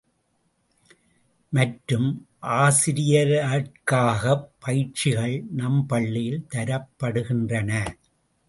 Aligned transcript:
மற்றும், 1.53 2.07
ஆசிரியர்க்காகப் 2.55 4.47
பயிற்சிகள் 4.59 5.37
நம் 5.51 5.85
பள்ளியில் 5.85 6.45
தரப்படுகின்றன. 6.55 7.71